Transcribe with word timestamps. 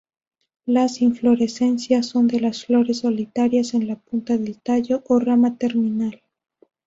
Las 0.65 0.99
inflorescencias 1.03 2.07
son 2.07 2.25
de 2.27 2.51
flores 2.53 2.97
solitarias 2.97 3.75
en 3.75 3.87
la 3.87 3.97
punta 3.97 4.35
del 4.35 4.59
tallo 4.59 5.03
o 5.07 5.19
rama 5.19 5.57
terminal. 5.59 6.23